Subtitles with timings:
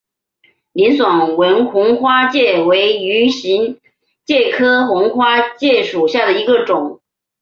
[0.73, 3.79] 林爽文红花介为鱼形
[4.25, 7.01] 介科红花介属下的一个种。